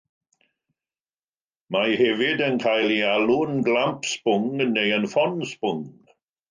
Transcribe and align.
Mae 1.75 1.93
hefyd 2.01 2.43
yn 2.47 2.57
cael 2.65 2.97
ei 2.97 2.99
alw 3.13 3.39
yn 3.53 3.63
glamp 3.71 4.13
sbwng, 4.17 4.53
neu 4.75 4.99
yn 5.01 5.11
ffon 5.15 5.41
sbwng. 5.55 5.91